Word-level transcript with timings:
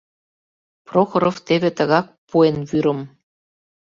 Прохоров 0.87 1.35
теве 1.47 1.69
тыгак 1.77 2.07
пуэн 2.29 2.57
вӱрым 2.69 2.99